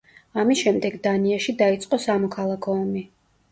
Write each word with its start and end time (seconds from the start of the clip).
ამის 0.43 0.63
შემდეგ, 0.67 0.97
დანიაში 1.09 1.55
დაიწყო 1.61 2.01
სამოქალაქო 2.09 2.77
ომი. 2.83 3.07